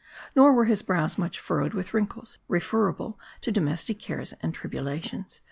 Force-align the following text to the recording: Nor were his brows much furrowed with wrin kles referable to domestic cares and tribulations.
Nor 0.35 0.53
were 0.53 0.65
his 0.65 0.81
brows 0.81 1.19
much 1.19 1.39
furrowed 1.39 1.75
with 1.75 1.93
wrin 1.93 2.07
kles 2.07 2.39
referable 2.47 3.19
to 3.41 3.51
domestic 3.51 3.99
cares 3.99 4.33
and 4.41 4.51
tribulations. 4.51 5.39